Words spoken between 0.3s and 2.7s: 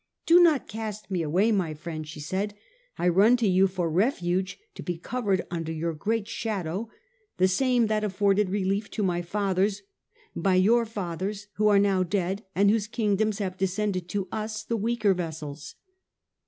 not cast me away, my friend,' she said;'